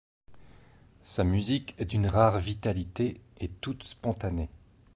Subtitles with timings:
[1.03, 4.49] Sa musique est d'une rare vitalité et toute spontanée.